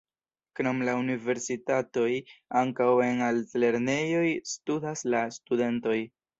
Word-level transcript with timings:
Krom 0.59 0.79
la 0.87 0.95
universitatoj 1.01 2.07
ankaŭ 2.63 2.89
en 3.11 3.23
altlernejoj 3.29 4.27
studas 4.55 5.09
la 5.17 5.25
studentoj. 5.41 5.99